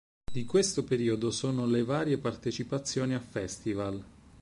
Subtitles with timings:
[0.33, 4.03] Di questo periodo sono le varie partecipazioni a festival.